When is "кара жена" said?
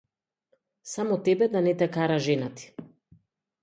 1.97-2.53